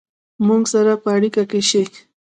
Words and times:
مونږ 0.45 0.63
سره 0.73 0.93
په 1.03 1.09
اړیکه 1.15 1.43
کې 1.49 1.59
شئ 1.69 1.85